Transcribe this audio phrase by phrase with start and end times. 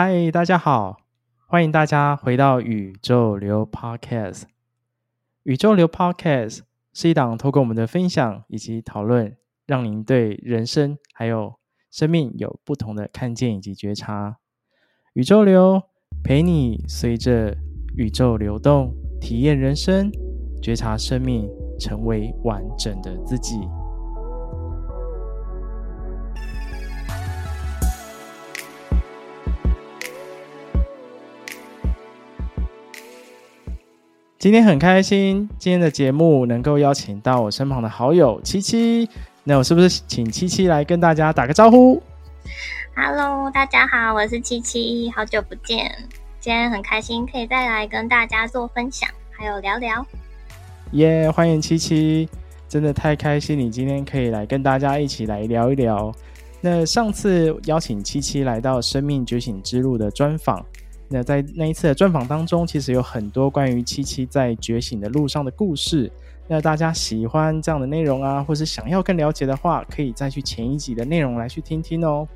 [0.00, 0.96] 嗨，大家好，
[1.48, 4.44] 欢迎大家回到宇宙流 Podcast。
[5.42, 6.60] 宇宙流 Podcast
[6.92, 9.36] 是一档透过我们的分享以及讨论，
[9.66, 11.58] 让您对人生还有
[11.90, 14.36] 生命有不同的看见以及觉察。
[15.14, 15.82] 宇宙流
[16.22, 17.56] 陪你随着
[17.96, 20.12] 宇宙流动，体验人生，
[20.62, 23.58] 觉察生命，成为完整的自己。
[34.38, 39.10] 今天很开心，今天的节目能够邀请到我身旁的好友七七。
[39.42, 42.00] 那我是不是请七七来跟大家打个招呼
[42.94, 45.90] ？Hello，大家好，我是七七，好久不见。
[46.38, 50.06] 今天很开心可以再来跟大家做分享，还有聊聊。
[50.92, 52.28] 耶，yeah, 欢迎七七，
[52.68, 56.14] 真的太开心，你今天可以来跟大家一起来聊一聊。
[56.60, 60.64] 那上次邀请七七来到生命觉醒之路的专访。
[61.08, 66.10] 那在那一次的专访当中，其实有很多关于七七在觉醒的路上的故事。
[66.46, 72.26] 那大家喜欢这样的内容啊，或是想要更了解的话，可以再去前一集的内容来去听听哦。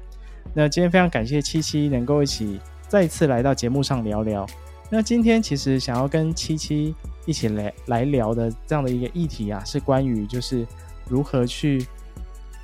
[0.55, 4.47] 那今天非常感谢七七能够一起再次来到节目上聊聊。
[4.91, 10.67] 那今天其实想要跟七七一起来来聊的这样的一个议题啊，是关于就是
[11.09, 11.87] 如何去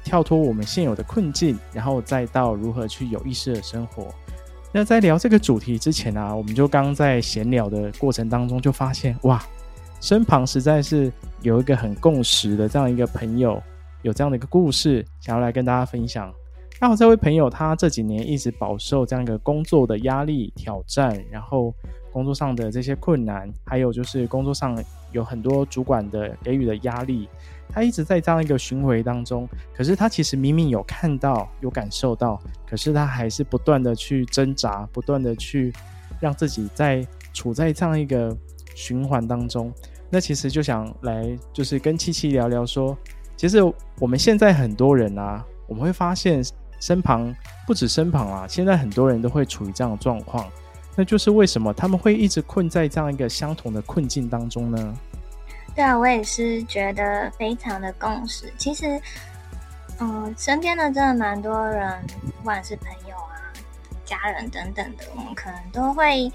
[0.05, 4.09] 跳脱我们现有的困境，然后再到如何去有意识的生活。
[4.71, 9.43] 那在聊这个主题之前啊，我们就刚在闲聊的过程当中就发现，哇，
[10.01, 13.61] 身旁实在是有一个很共识的这样一个朋友，
[14.03, 16.33] 有这样的一个故事，想要来跟大家分享。
[16.81, 21.75] 那我这位朋友，他这几年一直饱受这样一个工作的压力挑战，然后
[22.13, 24.79] 工作上的这些困难，还有就是工作上
[25.13, 27.29] 有很多主管的给予的压力。
[27.71, 35.73] 他一直在这样一个巡回当中，可是他其实明明有看到、有感受到，可是他还是不断的去挣扎，不断的去
[36.21, 38.37] 让自己在处在这样一个
[38.75, 39.73] 循环当中。
[40.11, 42.97] 那其实就想来，就是跟七七聊聊说，
[43.37, 43.59] 其实
[44.01, 46.43] 我们现在很多人啊，我们会发现
[46.81, 47.35] 身旁
[47.67, 50.51] 不止身旁啊，现在很多人都会处于这样的状况，
[50.97, 54.95] 那就是为什么他们会一直困在这样一个相同的困境当中呢？
[55.79, 58.53] 对啊，我也是觉得非常的共识。
[58.59, 59.01] 其实，
[60.01, 62.05] 嗯、身边的真的蛮多人，
[62.37, 63.39] 不管是朋友啊、
[64.05, 66.29] 家人等等的，我们可能都会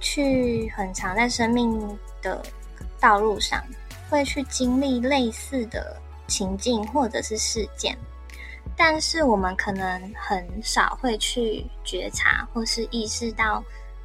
[0.00, 2.44] 去很常在生命的
[2.98, 3.62] 道路上，
[4.10, 7.96] 会去经历类似的情境或者是事件，
[8.76, 13.62] 但是我们可能很少会去觉察或是意识到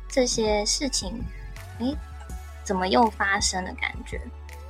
[0.08, 1.20] 这些事情，
[1.80, 1.98] 诶，
[2.64, 4.22] 怎么又发生的感觉。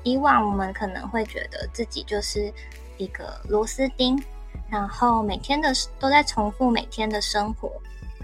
[0.07, 2.51] 以往我们可能会觉得自己就是
[2.97, 4.17] 一个螺丝钉，
[4.69, 7.69] 然后每天的都在重复每天的生活，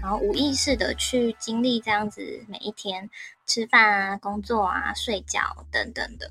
[0.00, 3.08] 然后无意识的去经历这样子每一天
[3.44, 5.40] 吃饭啊、工作啊、睡觉
[5.70, 6.30] 等等的。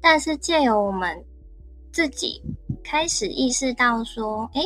[0.00, 1.24] 但是借由我们
[1.90, 2.42] 自己
[2.84, 4.60] 开始意识到说，哎，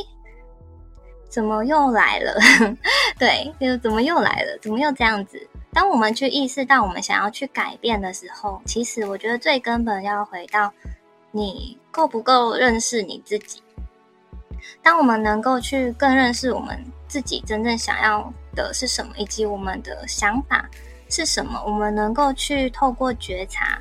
[1.29, 2.35] 怎么又来了？
[3.17, 4.57] 对，就怎么又来了？
[4.61, 5.47] 怎么又这样子？
[5.73, 10.71] 当我们去意识到我们想要去改变的时候，其实我觉得最根本要回到
[11.31, 13.61] 你够不够认识你自己。
[14.83, 16.77] 当我们能够去更认识我们
[17.07, 20.69] 自己真正想要的是什么，以及我们的想法
[21.09, 23.79] 是什么，我们能够去透过觉察，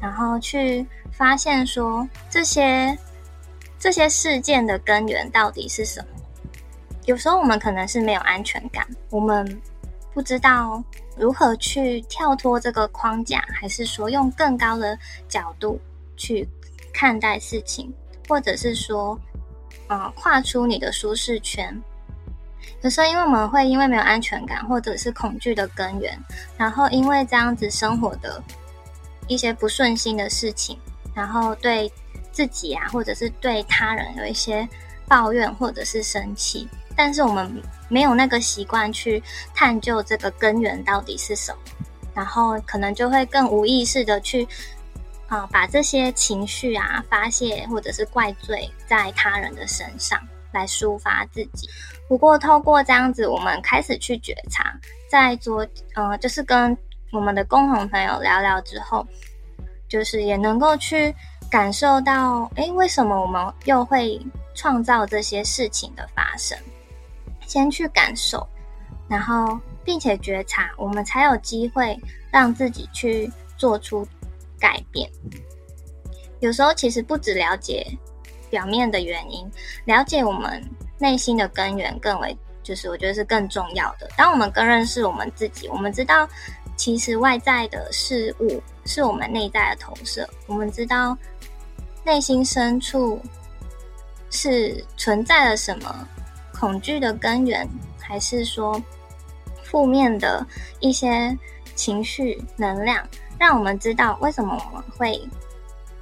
[0.00, 2.96] 然后去发现说这些
[3.78, 6.08] 这些事件的根源到底是什么。
[7.04, 9.60] 有时候我们可能是没有安全感，我们
[10.18, 10.82] 不知道。
[11.16, 14.98] 如何去跳脱这个框架，还是说用更高的
[15.28, 15.80] 角度
[16.16, 16.44] 去
[16.92, 17.94] 看待事情，
[18.28, 19.16] 或者是说，
[19.86, 21.80] 呃，跨出你的舒适圈？
[22.82, 26.18] 有时候，因为我们会因为没有安全感，或者是恐惧的根源，
[26.56, 28.42] 然后因为这样子生活的
[29.28, 30.76] 一些不顺心的事情，
[31.14, 31.88] 然后对
[32.32, 34.68] 自己啊，或者是对他人有一些
[35.06, 36.68] 抱怨，或者是生气。
[36.98, 39.22] 但是我们没有那个习惯去
[39.54, 41.58] 探究这个根源到底是什么，
[42.12, 44.46] 然后可能就会更无意识的去
[45.28, 50.18] 啊、把这些情绪啊发泄或者是怪罪在他人的身上
[50.52, 51.68] 来抒发自己。
[52.08, 54.74] 不过透过这样子，我们开始去觉察，
[55.08, 56.76] 在昨呃就是跟
[57.12, 59.06] 我们的共同朋友聊聊之后，
[59.88, 61.14] 就是也能够去
[61.48, 64.20] 感受到，诶，为什么我们又会
[64.52, 66.58] 创造这些事情的发生？
[67.48, 68.46] 先去感受，
[69.08, 71.98] 然后并且觉察，我们才有机会
[72.30, 74.06] 让自己去做出
[74.60, 75.10] 改变。
[76.40, 77.84] 有时候其实不只了解
[78.50, 79.50] 表面的原因，
[79.86, 80.62] 了解我们
[80.98, 84.06] 内心的根源更为就是我觉得是更重要的。
[84.14, 86.28] 当我们更认识我们自己，我们知道
[86.76, 91.16] 其实外在的事物是我们内在的投射，我们知道
[92.04, 93.20] 内心深处
[94.30, 96.08] 是存在了什么
[96.58, 97.68] 恐惧的根源，
[98.00, 98.82] 还是说
[99.62, 100.44] 负面的
[100.80, 101.36] 一些
[101.74, 103.06] 情绪能量，
[103.38, 105.20] 让我们知道为什么我们会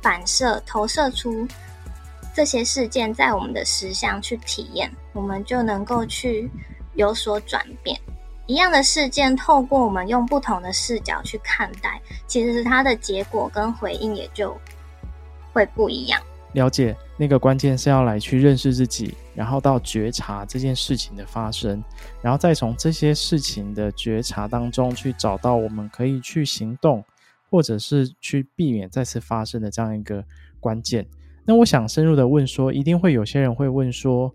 [0.00, 1.46] 反射投射出。
[2.34, 6.50] 这些事件在我们的实相去体验，我们就能够去
[6.94, 7.98] 有所转变。
[8.46, 14.54] 一样的事件，透过我们用不同的视角去看待，其实它的结果跟回应也就
[15.52, 16.20] 会不一样。
[16.52, 21.80] 了解，那个关键是要来去认识自己，然后到觉察这件事情的发生，
[22.22, 27.04] 然后再从这些事情的觉察当中去找到我们可以去行动，
[27.50, 30.24] 或者是去避免再次发生的这样一个
[30.58, 31.06] 关键。
[31.44, 34.34] 那我想深入的问说，一定会有些人会问说，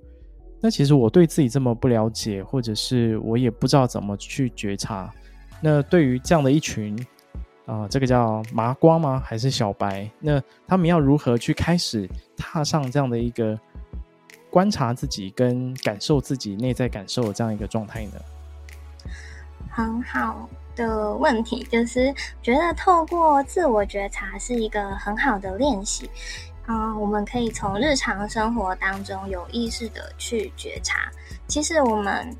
[0.61, 5.11] 那其实我对自己这么不了解，或者是我也不知道怎么去觉察。
[5.59, 6.95] 那对于这样的一群
[7.67, 9.21] 啊、这个叫麻瓜吗？
[9.23, 10.09] 还是小白？
[10.19, 13.57] 那他们要如何去开始踏上这样的一个
[14.51, 18.11] 观察自己跟感受自己内在感受的这样一个状态呢？
[19.69, 22.13] 很好的问题，就是
[22.43, 26.09] 觉得透过自我觉察是一个很好的练习。
[26.65, 31.09] 啊、嗯，我们可以从日常生活当中有意识的去觉察。
[31.47, 32.35] 其实我们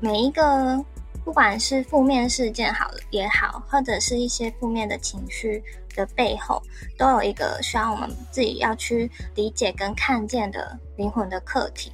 [0.00, 0.84] 每一个，
[1.24, 5.62] 不管是负面事件好也好，或者是一些负面的情绪
[5.94, 6.62] 的背后，
[6.98, 11.92] 都有一个需要我们自己要去理解跟看见的灵魂的课题。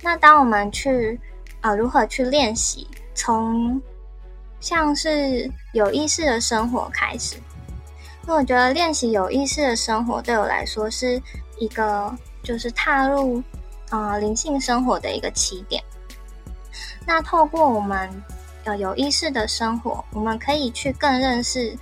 [0.00, 1.20] 那当我们去
[1.60, 3.80] 啊、如何去练习，从
[4.58, 7.36] 像是有意识的生活开始。
[8.26, 11.22] 那我觉得练习有意识的生活对我来说是
[11.58, 13.40] 一个，就是踏入
[13.90, 15.80] 呃灵性生活的一个起点。
[17.06, 18.10] 那透过我们
[18.64, 21.76] 呃有意识的生活，我们可以去更认识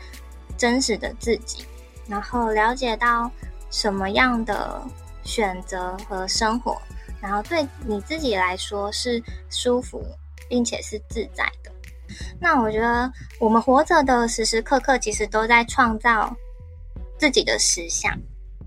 [0.61, 1.65] 真实的自己，
[2.07, 3.31] 然后了解到
[3.71, 4.83] 什么样的
[5.23, 6.77] 选择和生活，
[7.19, 10.05] 然后对你自己来说是舒服
[10.51, 11.73] 并且是自在的。
[12.39, 16.37] 那我觉得，我们活着的时时刻刻，其实都在创造
[17.17, 18.15] 自己的实相。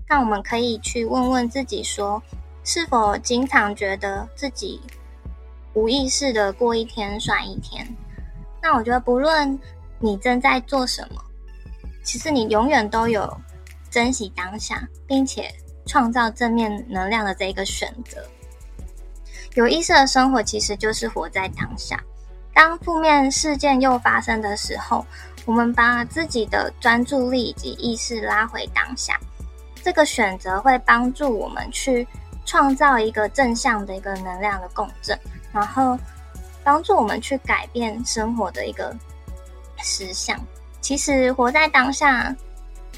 [0.08, 2.20] 那我们可以去问问自己说，
[2.64, 4.80] 是否经常觉得自己
[5.74, 7.86] 无意识的过一天算一天？
[8.60, 9.56] 那我觉得，不论
[10.00, 11.22] 你正在做什么，
[12.04, 13.36] 其实你永远都有
[13.90, 15.52] 珍惜当下，并且
[15.86, 18.22] 创造正面能量的这一个选择。
[19.54, 22.00] 有意识的生活，其实就是活在当下。
[22.52, 25.04] 当负面事件又发生的时候，
[25.44, 29.18] 我们把自己的专注力以及意识拉回当下，
[29.82, 32.06] 这个选择会帮助我们去
[32.44, 35.18] 创造一个正向的一个能量的共振，
[35.52, 35.98] 然后
[36.62, 38.94] 帮助我们去改变生活的一个
[39.78, 40.38] 实相。
[40.84, 42.36] 其实活在当下，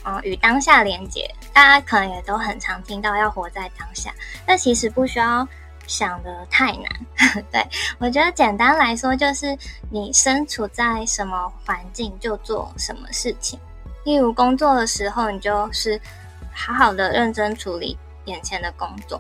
[0.04, 4.12] 嗯，与当下连接，大家可能也都很常听到要活在当下，
[4.44, 5.46] 但其实不需要。
[5.88, 6.84] 想得太难，
[7.52, 7.64] 对，
[8.00, 9.56] 我觉得简单来说就是
[9.88, 13.56] 你身处在什么环境就做什么事情。
[14.02, 15.96] 例如工作的时候，你就是
[16.52, 19.16] 好好的认真处理眼前的工作；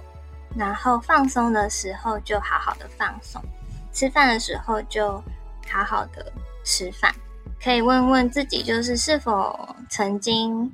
[0.56, 3.40] 然后放松的时候就好好的放松；
[3.92, 5.22] 吃饭的时候就
[5.70, 6.32] 好好的
[6.64, 7.14] 吃饭。
[7.62, 10.72] 可以问问自己，就是是否曾经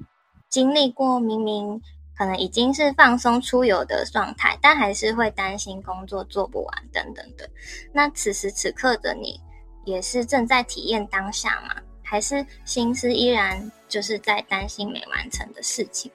[0.48, 1.80] 经历过明明。
[2.14, 7.50] 可能已经是放松出游的状态，但还是会担心工作做不完等等的。
[7.90, 9.40] 那此时此刻的你，
[9.84, 11.74] 也是正在体验当下吗？
[12.04, 16.12] 还是心思依然就是在担心没完成的事情？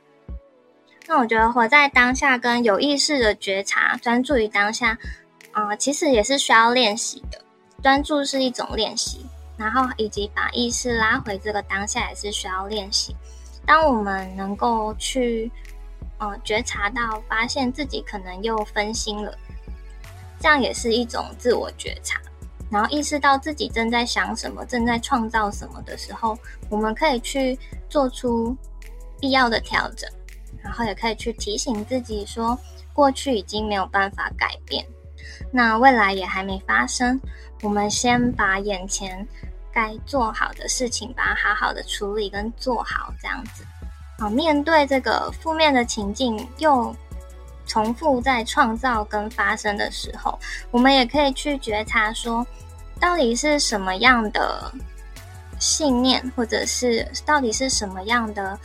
[1.07, 4.97] 那我觉得活在当下跟有意识的觉察，专注于当下，
[5.51, 7.41] 啊、其实也是需要练习的。
[7.83, 9.25] 专注是一种练习，
[9.57, 13.15] 然后以及把意识拉回这个当下也是需要练习。
[13.65, 15.51] 当我们能够去。
[16.19, 19.37] 呃，觉察到，发现自己可能又分心了，
[20.39, 22.19] 这样也是一种自我觉察。
[22.71, 26.35] 然后意识到自己正在想什么，正在创造什么的时候，
[26.71, 27.55] 我们可以去
[27.87, 28.57] 做出
[29.21, 30.09] 必要的调整，
[30.63, 32.57] 然后也可以去提醒自己说，
[32.93, 34.83] 过去已经没有办法改变，
[35.51, 37.21] 那未来也还没发生，
[37.61, 39.27] 我们先把眼前
[39.73, 43.65] 该做好的事情，把它好好的处理跟做好，这样子。
[44.19, 46.95] 好，面对这个负面的情境又
[47.65, 50.39] 重复在创造跟发生的时候，
[50.71, 52.45] 我们也可以去觉察说，
[52.99, 54.71] 到底是什么样的
[55.59, 58.59] 信念，或者是到底是什么样的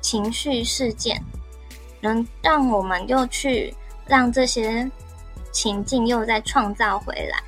[0.00, 1.20] 情绪事件，
[2.00, 3.74] 能让我们又去
[4.06, 4.88] 让这些
[5.50, 7.42] 情境又再创造回来，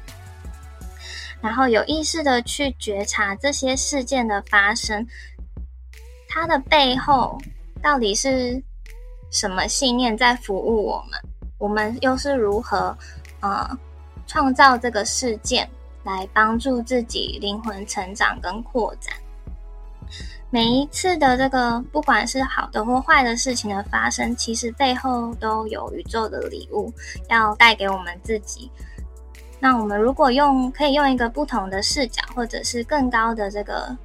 [1.41, 5.07] 然后有意识的去觉察这些事件的发生，
[6.29, 7.39] 它的背后
[7.83, 8.63] 到底是
[9.31, 11.21] 什么信念在服务我们？
[11.59, 12.97] 我们又是如何
[13.41, 13.69] 呃
[14.27, 15.69] 创造这个事件
[16.05, 19.15] 来帮助自己灵魂成长跟扩展？
[20.51, 26.93] 每一次的这个，不管是好的或坏的事情的发生，其实背后都有宇宙的礼物
[27.29, 28.71] 要带给我们自己。
[29.61, 33.97] 那我们如果用可以用一个不同的视角，或者是更高的这个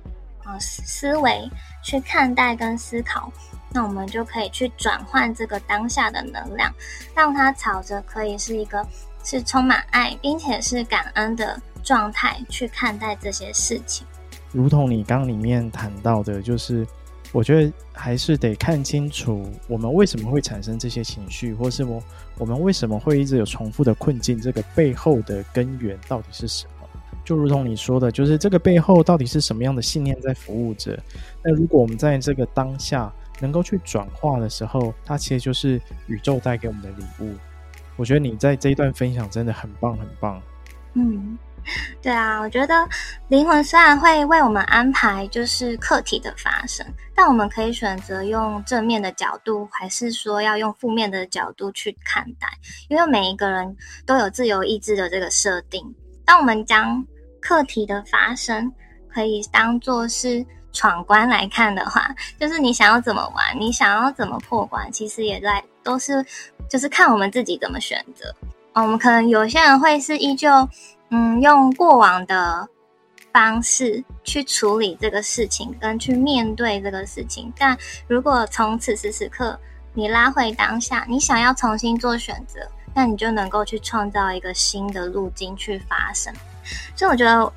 [0.45, 1.49] 呃思维
[1.83, 3.31] 去看待跟思考，
[3.71, 6.73] 那我们就可以去转换这个当下的能量，
[7.15, 8.85] 让它朝着可以是一个
[9.23, 14.05] 是充满爱，并且是感恩的状态去看待这些事情。
[14.51, 16.85] 如同你刚里面谈到的，就是
[17.31, 22.01] 我觉得还是得看清楚我们为什么会产生这些情绪，或是我
[22.37, 26.71] 我们为什么会一直有重复的困境，这个背后的根源到底是什么？
[27.23, 30.97] 就如同你说的，就是这个背后到底是什么样的信念在服务着？
[31.41, 37.33] 那如果我们在这个当下能够去转化的时候，它其实就是宇宙带给我们的礼物。
[37.95, 40.41] 我觉得你在这一段分享真的很棒，很棒。
[40.95, 41.37] 嗯。
[42.01, 42.87] 对啊，我觉得
[43.29, 52.47] 灵魂虽然会为我们安排就是课题的发生，但我们可以选择用正面的角度，还是说要用负面的角度去看待。
[52.89, 55.83] 因为每一个人都有自由意志的这个设定。
[56.25, 57.05] 当我们将
[57.41, 58.71] 课题的发生
[59.09, 66.25] 可以当做是闯关来看的话，就是你想要怎么玩，你想要怎么破关，其实也在都是
[66.69, 68.33] 就是看我们自己怎么选择。
[68.73, 70.49] 哦，我们可能有些人会是依旧。
[71.15, 72.67] 嗯，用过往的
[73.31, 77.53] 方式去处理这个事情，跟去面对这个事情。
[77.55, 77.77] 但
[78.07, 79.57] 如果从此时此刻
[79.93, 86.33] 你拉回当下，你想要重新做选择，那你就能够去创造一个新的路径去发生。
[86.95, 87.53] 所以我觉得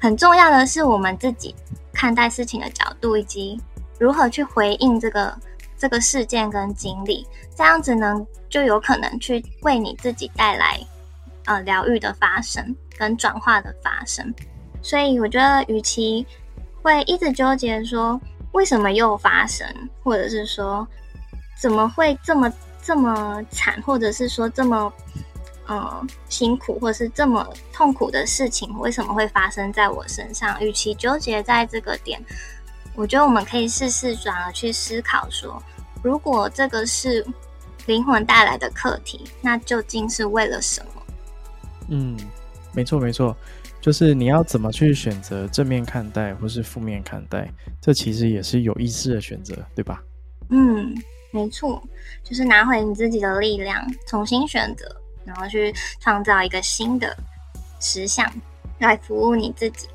[0.00, 1.54] 很重要的是我们自己
[1.94, 3.56] 看待事情的角度，以及
[4.00, 5.32] 如何去回应这个
[5.78, 7.24] 这个事件跟经历，
[7.56, 10.80] 这样子呢，就有可能去为你自己带来
[11.46, 12.76] 呃疗愈的发生。
[12.98, 14.34] 跟转化的发生，
[14.80, 16.26] 所以我觉得，与其
[16.80, 18.18] 会一直纠结说
[18.52, 19.68] 为什么又发生，
[20.02, 20.88] 或者是说
[21.60, 22.50] 怎么会这么
[22.82, 24.90] 这么惨，或者是说这么
[25.66, 30.58] 呃辛苦，或者是这么痛苦的事情，为什么会发生在我身上？
[30.64, 32.18] 与其纠结在这个点，
[32.94, 35.62] 我觉得我们可以试试转而去思考说，
[36.02, 37.22] 如果这个是
[37.84, 40.95] 灵魂带来的课题，那究竟是为了什么？
[41.88, 42.16] 嗯。
[42.74, 43.34] 没错，没错，
[43.80, 47.50] 就是你要怎么去选择正面看待，或是负面看待，
[47.80, 50.02] 这其实也是有意识的选择，对吧？
[50.50, 50.94] 嗯，
[51.30, 51.82] 没错，
[52.22, 54.84] 就是拿回你自己的力量，重新选择，
[55.24, 57.16] 然后去创造一个新的
[57.80, 58.30] 实相
[58.78, 59.88] 来服务你自己。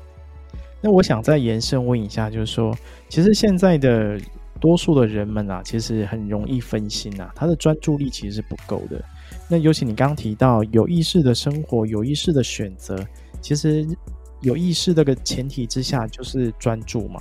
[0.80, 2.76] 那我想再延伸问一下，就是说，
[3.08, 4.20] 其实现在的
[4.60, 9.00] 多数的人们啊，其实很容易分心啊，他的专注力其实是不够的。
[9.52, 12.96] 那尤其你刚刚提到有意识的生活，有意识的选择，
[13.42, 13.86] 其实
[14.40, 17.20] 有意识这个前提之下就是专注嘛。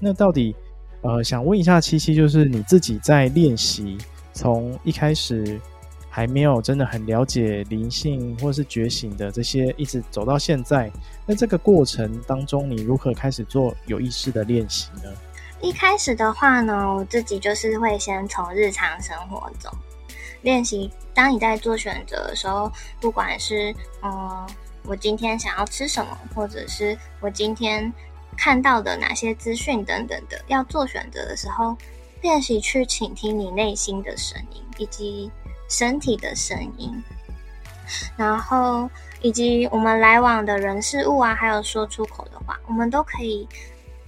[0.00, 0.56] 那到底
[1.02, 3.98] 呃，想问一下七七，就是你自己在练习，
[4.32, 5.60] 从一开始
[6.08, 10.90] 还没有真的很了解灵性或是觉醒的这些，一直走到现在，
[11.26, 15.12] 那这个过程当中，你如何开始做有意识的练习呢？
[15.60, 19.70] 一开始的话呢，我自己就是会先从日常生活中。
[20.42, 24.46] 练习，当你在做选择的时候，不管是嗯，
[24.84, 27.92] 我今天想要吃什么，或者是我今天
[28.36, 31.76] 看到的哪些资讯等等的，要做选择的时候，
[32.22, 35.30] 练习去倾听你内心的声音，以及
[35.68, 37.02] 身体的声音，
[38.16, 38.88] 然后
[39.22, 43.48] 以及我们来往的人事物啊，还有说出口的话，我们都可以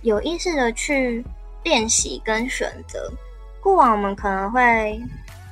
[0.02, 1.24] 有意识的去
[1.64, 3.12] 练习跟选择。
[3.60, 5.02] 过往我们可能会。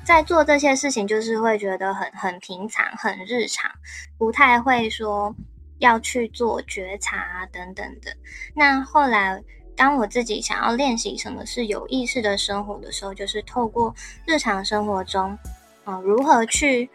[0.07, 3.69] 在做这些事情，就是会觉得很很平常、很日常，
[4.17, 5.35] 不太会说
[5.81, 8.17] 要去做觉察啊等等的。
[8.55, 9.43] 那后来，
[9.75, 13.93] 当我自己想要练习什么是有意识的生活的时候，就是透过
[14.25, 15.37] 日常生活中，
[15.83, 16.89] 呃，如何去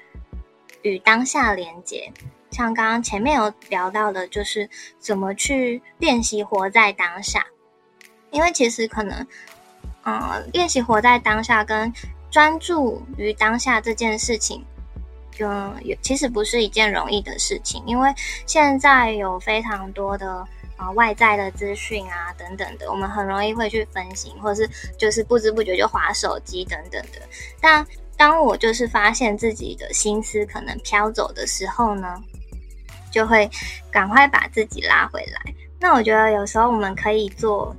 [0.81, 2.09] 与当下连接。
[2.49, 7.45] 像刚刚前面有聊到的，就是怎么去练习活在当下。
[8.31, 9.27] 因为其实可能，
[10.03, 11.91] 呃，练习活在当下跟
[12.31, 14.65] 专注于当下这件事情，
[15.31, 15.45] 就
[15.83, 18.11] 有其实不是一件容易的事情，因为
[18.47, 20.47] 现在有非常多的
[20.77, 27.21] 啊、外在的资讯啊等等的，我们很容易会去分心，或是就是不知不觉就划手机等等的。
[27.61, 27.85] 但
[28.17, 32.15] 当我就是发现自己的心思可能飘走的时候呢，
[33.11, 33.47] 就会
[33.91, 35.53] 赶快把自己拉回来。
[35.79, 37.75] 那我觉得有时候我们可以做，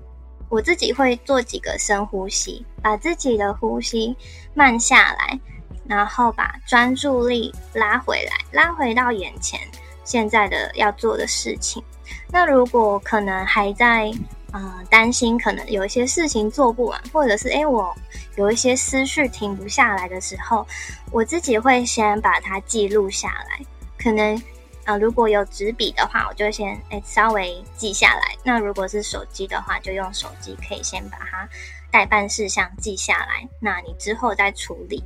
[0.52, 4.14] 我自己会做几个深呼吸，把自己的呼吸
[4.52, 5.40] 慢下来，
[5.88, 9.58] 然后把专注力拉回来，拉回到眼前
[10.04, 11.82] 现在的要做的事情。
[12.30, 14.12] 那如果可能还在。
[14.54, 17.90] 呃，担心可能有一些事情做不完，或者是诶，我
[18.36, 20.66] 有一些思绪停不下来的时候，
[21.10, 23.64] 我自己会先把它记录下来。
[23.96, 24.36] 可能
[24.84, 28.36] 呃，如果有纸笔的话，我就先诶稍微记下来。
[28.44, 31.48] 那如果是手机的话，就用手机可以先把它
[31.90, 33.48] 待办事项记下来。
[33.60, 35.02] 那你之后再处理，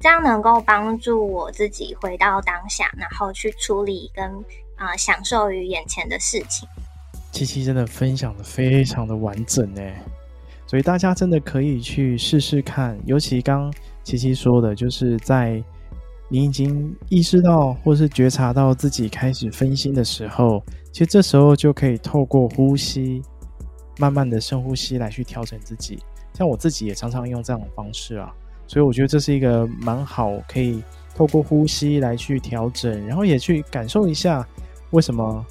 [0.00, 4.44] 这样能够帮助我自己回到当下，然后去处理跟
[4.76, 6.68] 啊、享受于眼前的事情。
[7.30, 9.82] 七七真的分享的非常的完整呢，
[10.66, 12.98] 所以大家真的可以去试试看。
[13.04, 13.72] 尤其刚
[14.02, 15.62] 七七说的，就是在
[16.30, 23.20] 你已经意识到或是觉察到自己开始分心的时候，其实这时候就可以透过呼吸，
[23.98, 25.98] 慢慢的深呼吸来去调整自己。
[26.32, 28.32] 像我自己也常常用这样的方式啊，
[28.66, 30.82] 所以我觉得这是一个蛮好，可以
[31.14, 34.46] 透过呼吸来去调整，然后也去感受一下
[34.92, 35.44] 为什么。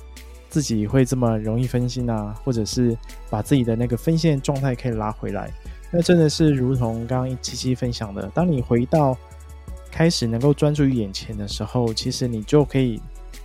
[0.52, 2.98] 自己会这么容易分心啊，或者是
[3.30, 5.48] 把自己的那个分心状态可以拉回来，
[5.92, 9.16] 那真的是如同刚刚七七分享的，当你回到
[9.92, 13.02] 开始能够专注于眼前的时候，其实你就可以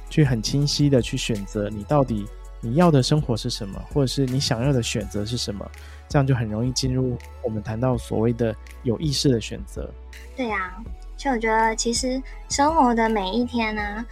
[0.08, 2.26] 去很清晰的去选择你到底
[2.60, 5.68] 你要的生活是什么，或者是你想要的选择是什么，
[6.08, 9.90] 这样就很容易进入我们谈到所谓的有意识的选择。
[10.36, 10.84] 对呀、啊，
[11.16, 14.04] 就我觉得其实生活的每一天呢、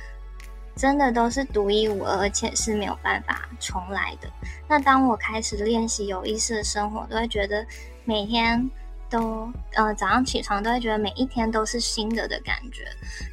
[0.76, 4.28] 真的都是独一无二，而且是没有办法重来的。
[4.68, 7.64] 那当我开始练习有意识的生活，都会觉得
[8.04, 8.70] 每天
[9.12, 12.84] 都呃早上起床都会觉得每一天都是新的的感觉，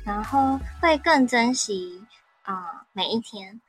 [0.06, 2.04] 然后会更珍惜
[2.44, 3.60] 啊、每一天。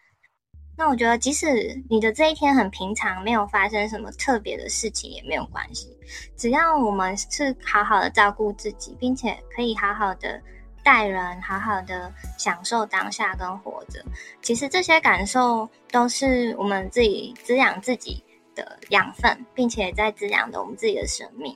[0.77, 5.97] 那我觉得，即使你的这一天很平常，没有发生什么特别的事情也没有关系，
[6.37, 10.41] 只要我们是好好的照顾自己，并且可以好好的。
[10.83, 14.03] 待人，好好的享受当下跟活着，
[14.41, 21.55] 其实这些感受都是我们自己滋养自己的养分，并且在滋养着我们自己的生命。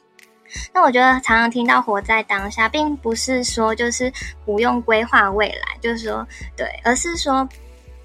[0.73, 4.13] 那我觉得常常听到活在当下，并不是说就是
[4.45, 7.49] 不用规划未来，就是说对，而是说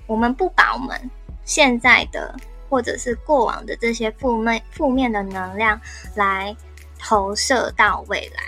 [0.08, 1.00] 我们不把我们
[1.46, 2.36] 现在的
[2.70, 5.80] 或者是过往的这些负面负面的能量
[6.16, 6.56] 来
[7.00, 8.44] 投射到未来。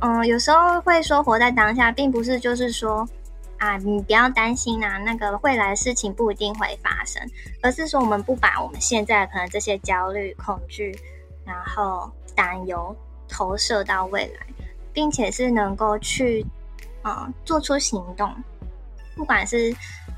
[0.00, 3.08] 嗯，有时候会说活在当下，并不是就是说
[3.58, 7.20] 啊，你不要担心啊，那个未来的事情不一定会发生，
[7.62, 10.96] 而是说我们不把我们现在可能这些焦虑、恐惧，
[11.44, 12.94] 然后担忧
[13.28, 14.46] 投射到未来，
[14.92, 16.44] 并且是能够去
[17.02, 18.34] 啊、做出行动，
[19.14, 19.74] 不管是。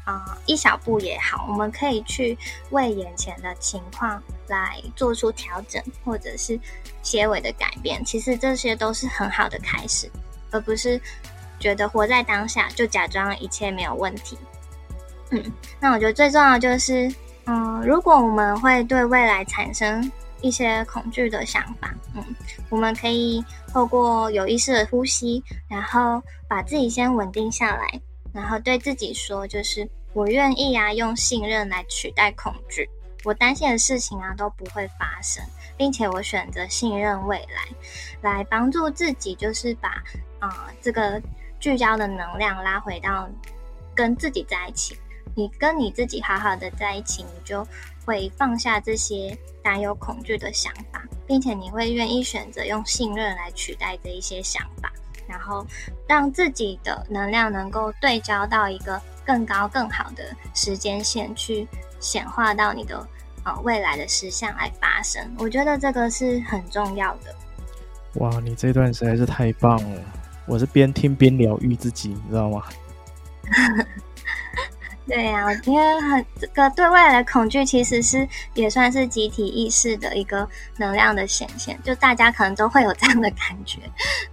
[0.07, 2.37] 啊、一小步也好，我们可以去
[2.71, 6.59] 为眼前的情况来做出调整，或者是
[7.01, 8.05] 些微的改变。
[8.05, 10.11] 其实这些都是很好的开始，
[10.51, 11.01] 而不是
[11.61, 14.37] 觉得活在当下就假装一切没有问题。
[15.31, 20.11] 嗯，那我觉得最重要就是，嗯、如果我们会对未来产生
[20.43, 22.25] 一些恐惧的想法，嗯，
[22.69, 28.01] 我们可以透过有意识的呼吸，然后把自己先稳定下来，
[28.33, 29.89] 然后对自己说，就是。
[30.13, 32.91] 我愿意啊，用信任来取代恐惧。
[33.23, 35.41] 我担心的事情啊都不会发生，
[35.77, 37.69] 并且我选择信任未来，
[38.21, 40.03] 来帮助自己，就是把
[40.41, 41.23] 啊、这个
[41.61, 43.31] 聚焦的能量拉回到
[43.95, 44.99] 跟自己在一起。
[45.37, 47.65] 你跟你自己好好的在一起，你就
[48.05, 54.93] 会放下这些担忧、恐惧的想法，并且你会愿意选择用信任来取代这一些想法，
[55.29, 55.67] 然后
[56.07, 59.01] 让自己的能量能够对焦到一个。
[59.23, 61.69] 更高、更好的时间线去
[62.01, 63.07] 显化到你的
[63.45, 67.33] 呃未来的实相来发生，我觉得这个是很重要的。
[68.15, 70.03] 哇，你这段实在是太棒了！
[70.49, 72.65] 我是边听边疗愈自己，你知道吗？
[75.11, 83.81] 对呀、啊，因为很这个对未来的恐惧，其实是也算是集体意识的一个能量的显现，就大家可能都会有这样的感觉。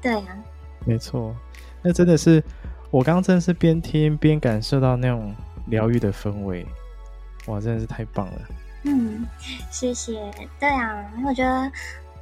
[0.02, 0.38] 对呀、啊，
[0.86, 1.36] 没错，
[1.82, 2.44] 那真的是。
[2.90, 5.36] 我刚刚真的是边听边感受到那种
[5.66, 6.66] 疗愈的氛围，
[7.48, 8.42] 哇，真的是太棒了。
[8.84, 9.26] 嗯，
[9.70, 10.14] 谢谢。
[10.58, 11.70] 对啊，我觉得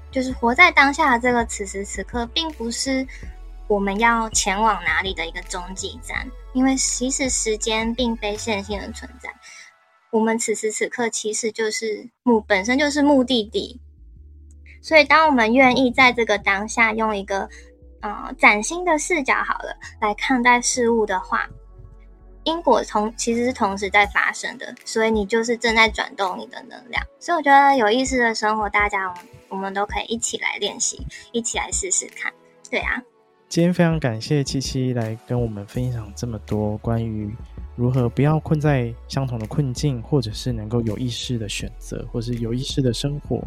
[0.10, 3.06] 就是活在当下的这个此时此刻，并不是
[3.68, 9.30] 我们要前往哪里的一个终极站，因为其实时间并非线性的存在。
[10.10, 13.80] 我们此时此刻其实就是目，本身就是目的地。
[14.82, 17.48] 所以，当我们愿意在这个当下用一个。
[18.02, 21.50] 呃崭新的视角好了来看待事物的话，
[22.44, 27.04] 因果同其实是同时在发生的，所以你就是正在转动你的能量。
[27.20, 29.12] 所以我觉得有意思的生活，大家，
[29.50, 32.32] 我们都可以一起来练习，一起来试试看。
[32.70, 33.02] 对啊，
[33.56, 37.34] 今天非常感谢七七来跟我们分享这么多关于。
[37.78, 43.42] 如何不要困在相同的困境，或者是能够有意识的选择，或是有意识的生活？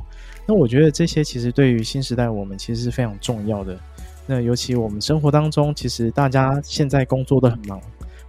[0.47, 3.79] 那我觉得这些其实对于新时代我们其实是非常重要的。
[4.27, 7.79] 那尤其我们生活当中，其实大家现在工作都很忙，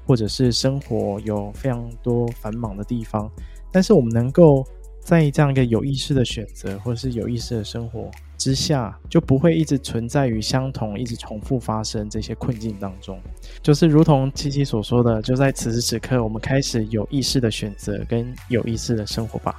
[0.06, 3.32] 或者是生活有非常多繁忙的地方，
[3.72, 4.68] 但是我们能够
[5.00, 8.12] 在这样一个有意识的选择，或者是有意识的生活。
[8.39, 13.19] 之下就不会一直存在于相同、一直重复发生这些困境当中。
[13.62, 19.54] 就是如同七七所说的，就在此时此刻，我们开始有意识的选择跟有意识的生活吧。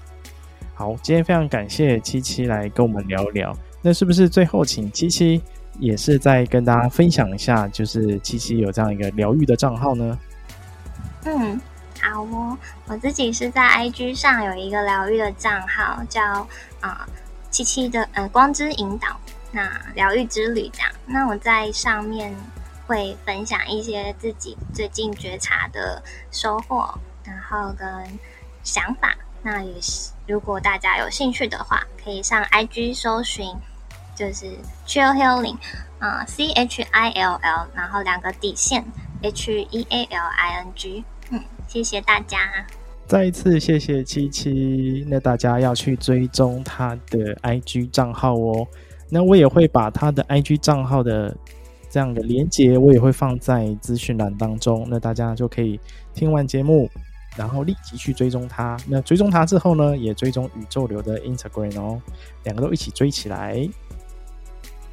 [0.74, 3.54] 好，今天非常感谢七七来跟我们聊聊。
[3.82, 5.42] 那是不是最后请七七
[5.78, 10.18] 也是再跟大家分享一下，就是七七有这样一个疗愈的账号呢？
[11.26, 11.60] 嗯，
[12.00, 16.48] 好哦，我自己是在 IG 上有一个疗愈的账号，叫
[16.80, 17.06] 啊。
[17.50, 19.20] 七七的呃光之引导，
[19.52, 22.34] 那疗愈之旅这样，那我在上面
[22.86, 27.88] 会分享一些自己最近觉察的收获，然后跟
[28.62, 29.14] 想法。
[29.42, 33.54] 那也是如果大家有兴趣的话，可以上 IG 搜寻，
[34.14, 35.56] 就是 Chill Healing
[35.98, 38.84] 啊、呃、C H I L L，然后两个底线
[39.22, 41.04] H E A L I N G。
[41.30, 42.66] 嗯，谢谢大家。
[43.10, 48.64] 再一次谢谢七七，那大家要去追踪他的 IG 账号哦。
[49.08, 51.36] 那我也会把他的 IG 账号的
[51.90, 54.86] 这样的连接，我也会放在资讯栏当中。
[54.88, 55.80] 那大家就可以
[56.14, 56.88] 听完节目，
[57.36, 58.76] 然后立即去追踪他。
[58.86, 62.00] 那追踪他之后呢，也追踪宇宙流的 Instagram 哦，
[62.44, 63.68] 两个都一起追起来。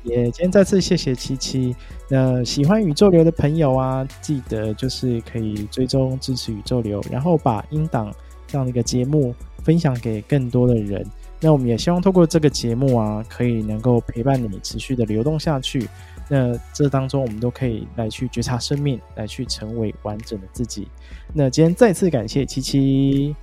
[0.03, 1.75] 也今天再次谢谢七七。
[2.09, 8.13] 那喜欢宇宙流的朋友啊，记得就是可以追踪支持宇宙流，然后把音档
[8.47, 11.05] 这样的一个节目分享给更多的人。
[11.39, 15.87] 那我们也希望透过这个节目啊，可以能够陪伴你持续的流动下去。
[16.29, 20.87] 那这当中我们都可以来去觉察生命，来去成为完整的自己。
[21.33, 23.35] 那今天再次感谢七七，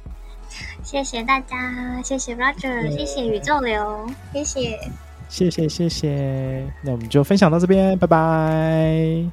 [0.83, 4.79] 谢谢大家，谢谢 Roger，谢谢宇宙流，谢谢。
[5.35, 9.25] 谢谢谢谢，那我们就分享到这边，拜拜，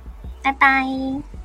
[0.41, 1.40] 拜拜。